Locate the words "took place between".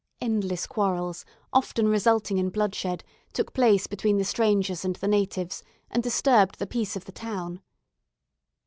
3.33-4.17